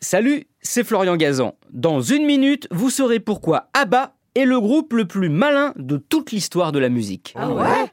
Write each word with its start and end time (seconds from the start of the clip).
Salut, 0.00 0.46
c'est 0.62 0.84
Florian 0.84 1.16
Gazan. 1.16 1.56
Dans 1.72 2.00
une 2.00 2.24
minute, 2.24 2.68
vous 2.70 2.88
saurez 2.88 3.18
pourquoi 3.18 3.68
ABBA 3.74 4.14
est 4.36 4.44
le 4.44 4.60
groupe 4.60 4.92
le 4.92 5.06
plus 5.06 5.28
malin 5.28 5.72
de 5.76 5.96
toute 5.96 6.30
l'histoire 6.30 6.70
de 6.70 6.78
la 6.78 6.88
musique. 6.88 7.34
Ah 7.36 7.50
ouais? 7.50 7.90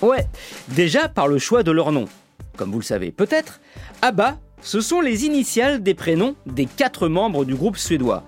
Ouais, 0.00 0.28
déjà 0.68 1.08
par 1.08 1.26
le 1.26 1.38
choix 1.38 1.64
de 1.64 1.72
leur 1.72 1.90
nom. 1.90 2.04
Comme 2.56 2.70
vous 2.70 2.78
le 2.78 2.84
savez 2.84 3.10
peut-être, 3.10 3.60
ABBA, 4.00 4.38
ce 4.60 4.80
sont 4.80 5.00
les 5.00 5.24
initiales 5.24 5.82
des 5.82 5.94
prénoms 5.94 6.36
des 6.46 6.66
quatre 6.66 7.08
membres 7.08 7.44
du 7.44 7.56
groupe 7.56 7.78
suédois. 7.78 8.22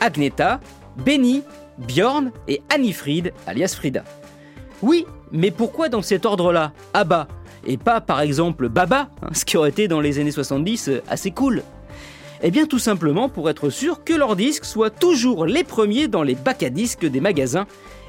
Agneta, 0.00 0.60
Benny, 0.98 1.42
Björn 1.78 2.30
et 2.46 2.60
Anifrid, 2.68 3.32
alias 3.46 3.72
Frida. 3.74 4.04
Oui, 4.82 5.06
mais 5.30 5.50
pourquoi 5.50 5.88
dans 5.88 6.02
cet 6.02 6.26
ordre-là, 6.26 6.72
ABBA? 6.92 7.26
Et 7.64 7.78
pas 7.78 8.02
par 8.02 8.20
exemple 8.20 8.68
Baba, 8.68 9.08
hein, 9.22 9.28
ce 9.32 9.46
qui 9.46 9.56
aurait 9.56 9.70
été 9.70 9.88
dans 9.88 10.00
les 10.00 10.18
années 10.18 10.30
70 10.30 10.88
euh, 10.88 11.02
assez 11.08 11.30
cool 11.30 11.62
eh 12.42 12.50
bien 12.50 12.66
tout 12.66 12.78
simplement 12.78 13.28
pour 13.28 13.48
être 13.48 13.70
sûr 13.70 14.04
que 14.04 14.12
leurs 14.12 14.36
disques 14.36 14.64
soient 14.64 14.90
toujours 14.90 15.46
les 15.46 15.64
premiers 15.64 16.08
dans 16.08 16.22
les 16.22 16.34
bacs 16.34 16.62
à 16.62 16.70
disques 16.70 17.06
des 17.06 17.20
magasins, 17.20 17.66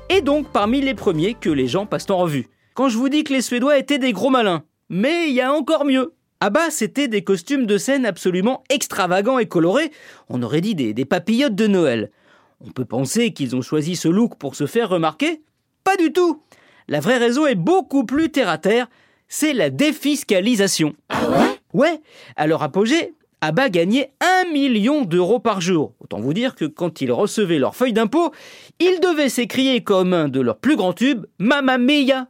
et 0.09 0.21
donc 0.21 0.48
parmi 0.52 0.81
les 0.81 0.95
premiers 0.95 1.35
que 1.35 1.49
les 1.49 1.67
gens 1.67 1.85
passent 1.85 2.09
en 2.09 2.17
revue. 2.17 2.48
Quand 2.73 2.89
je 2.89 2.98
vous 2.98 3.09
dis 3.09 3.23
que 3.23 3.34
les 3.34 3.41
Suédois 3.41 3.77
étaient 3.77 3.99
des 3.99 4.13
gros 4.13 4.31
malins, 4.31 4.63
mais 4.89 5.30
il 5.30 5.34
y 5.34 5.41
a 5.41 5.53
encore 5.53 5.85
mieux. 5.85 6.13
Ah 6.39 6.49
bah, 6.49 6.72
c'était 6.72 7.08
des 7.08 7.23
costumes 7.23 7.66
de 7.66 7.77
scène 7.77 8.05
absolument 8.05 8.63
extravagants 8.70 9.39
et 9.39 9.45
colorés, 9.45 9.91
on 10.30 10.41
aurait 10.44 10.61
dit 10.61 10.75
des, 10.75 10.94
des 10.94 11.05
papillotes 11.05 11.55
de 11.55 11.67
Noël. 11.67 12.11
On 12.59 12.72
peut 12.72 12.86
penser 12.86 13.31
qu'ils 13.31 13.55
ont 13.55 13.61
choisi 13.61 13.95
ce 13.95 14.08
look 14.08 14.36
pour 14.38 14.55
se 14.55 14.66
faire 14.66 14.89
remarquer 14.89 15.41
Pas 15.84 15.95
du 15.95 16.11
tout 16.11 16.41
La 16.88 17.00
vraie 17.00 17.17
raison 17.17 17.45
est 17.45 17.55
beaucoup 17.55 18.05
plus 18.05 18.30
terre 18.30 18.50
à 18.50 18.58
terre, 18.58 18.88
c'est 19.27 19.53
la 19.53 19.70
défiscalisation. 19.70 20.95
Ah 21.09 21.30
ouais? 21.30 21.59
Ouais, 21.73 22.02
à 22.36 22.45
leur 22.45 22.61
apogée, 22.61 23.13
ABBA 23.43 23.70
gagnait 23.70 24.13
1 24.21 24.53
million 24.53 25.03
d'euros 25.03 25.39
par 25.39 25.59
jour. 25.59 25.95
Autant 25.99 26.21
vous 26.21 26.33
dire 26.33 26.55
que 26.55 26.63
quand 26.63 27.02
ils 27.02 27.11
recevaient 27.11 27.59
leur 27.59 27.75
feuille 27.75 27.91
d'impôt, 27.91 28.31
ils 28.80 29.02
devaient 29.02 29.27
s'écrier 29.27 29.83
comme 29.83 30.13
un 30.13 30.30
de 30.30 30.39
leurs 30.39 30.59
plus 30.59 30.77
grands 30.77 30.94
tubes 30.94 31.25
Mamma 31.39 31.77
Mia 31.77 32.30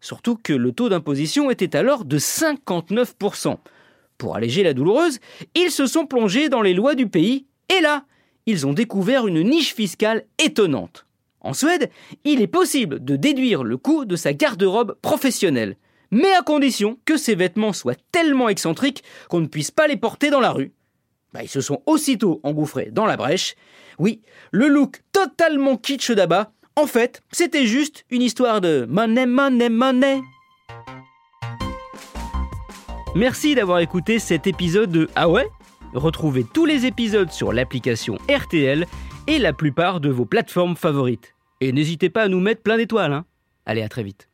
Surtout 0.00 0.36
que 0.36 0.52
le 0.52 0.70
taux 0.70 0.88
d'imposition 0.88 1.50
était 1.50 1.74
alors 1.74 2.04
de 2.04 2.16
59%. 2.18 3.56
Pour 4.18 4.36
alléger 4.36 4.62
la 4.62 4.72
douloureuse, 4.72 5.18
ils 5.56 5.72
se 5.72 5.86
sont 5.86 6.06
plongés 6.06 6.48
dans 6.48 6.62
les 6.62 6.74
lois 6.74 6.94
du 6.94 7.08
pays 7.08 7.46
et 7.76 7.80
là, 7.80 8.04
ils 8.46 8.68
ont 8.68 8.72
découvert 8.72 9.26
une 9.26 9.42
niche 9.42 9.74
fiscale 9.74 10.26
étonnante. 10.38 11.06
En 11.40 11.54
Suède, 11.54 11.90
il 12.22 12.40
est 12.40 12.46
possible 12.46 13.04
de 13.04 13.16
déduire 13.16 13.64
le 13.64 13.78
coût 13.78 14.04
de 14.04 14.14
sa 14.14 14.32
garde-robe 14.32 14.96
professionnelle 15.02 15.76
mais 16.10 16.32
à 16.34 16.42
condition 16.42 16.98
que 17.04 17.16
ces 17.16 17.34
vêtements 17.34 17.72
soient 17.72 17.96
tellement 18.12 18.48
excentriques 18.48 19.04
qu'on 19.28 19.40
ne 19.40 19.46
puisse 19.46 19.70
pas 19.70 19.86
les 19.86 19.96
porter 19.96 20.30
dans 20.30 20.40
la 20.40 20.52
rue. 20.52 20.72
Bah, 21.32 21.42
ils 21.42 21.48
se 21.48 21.60
sont 21.60 21.82
aussitôt 21.86 22.40
engouffrés 22.42 22.90
dans 22.92 23.06
la 23.06 23.16
brèche. 23.16 23.56
Oui, 23.98 24.22
le 24.52 24.68
look 24.68 25.02
totalement 25.12 25.76
kitsch 25.76 26.10
d'Abba, 26.10 26.52
en 26.76 26.86
fait, 26.86 27.22
c'était 27.32 27.66
juste 27.66 28.04
une 28.10 28.22
histoire 28.22 28.60
de 28.60 28.86
money, 28.88 29.26
money, 29.26 29.68
money. 29.68 30.20
Merci 33.14 33.54
d'avoir 33.54 33.78
écouté 33.78 34.18
cet 34.18 34.46
épisode 34.46 34.90
de 34.90 35.08
Ah 35.14 35.28
ouais? 35.28 35.46
Retrouvez 35.94 36.44
tous 36.44 36.66
les 36.66 36.84
épisodes 36.84 37.30
sur 37.30 37.52
l'application 37.52 38.18
RTL 38.28 38.86
et 39.26 39.38
la 39.38 39.54
plupart 39.54 40.00
de 40.00 40.10
vos 40.10 40.26
plateformes 40.26 40.76
favorites. 40.76 41.34
Et 41.62 41.72
n'hésitez 41.72 42.10
pas 42.10 42.24
à 42.24 42.28
nous 42.28 42.40
mettre 42.40 42.62
plein 42.62 42.76
d'étoiles. 42.76 43.14
Hein. 43.14 43.24
Allez, 43.64 43.80
à 43.82 43.88
très 43.88 44.02
vite. 44.02 44.28